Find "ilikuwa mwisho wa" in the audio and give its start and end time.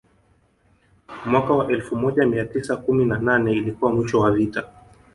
3.51-4.31